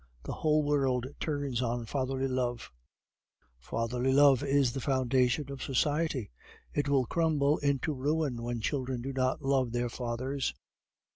The 0.23 0.33
whole 0.33 0.63
world 0.63 1.05
turns 1.19 1.61
on 1.61 1.85
fatherly 1.85 2.27
love; 2.27 2.71
fatherly 3.59 4.11
love 4.11 4.41
is 4.41 4.73
the 4.73 4.81
foundation 4.81 5.51
of 5.51 5.61
society; 5.61 6.31
it 6.73 6.89
will 6.89 7.05
crumble 7.05 7.59
into 7.59 7.93
ruin 7.93 8.41
when 8.41 8.61
children 8.61 9.03
do 9.03 9.13
not 9.13 9.43
love 9.43 9.73
their 9.73 9.89
fathers. 9.89 10.55